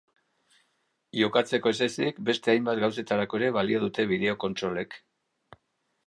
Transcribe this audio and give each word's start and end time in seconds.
Jokatzeko 1.17 1.73
ez 1.75 1.85
ezik, 1.87 2.21
beste 2.29 2.51
hainbat 2.53 2.81
gauzetarako 2.83 3.39
ere 3.41 3.51
balio 3.59 3.83
dute 3.83 4.07
bideo-kontsolek. 4.13 4.97